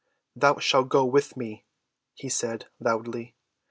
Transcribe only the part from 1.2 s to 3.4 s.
me," he said loudly.